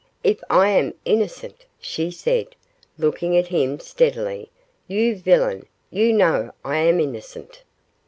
[0.23, 2.55] 'If I am innocent!' she said,
[2.97, 4.49] looking at him steadily;
[4.87, 7.61] 'you villain, you know I am innocent!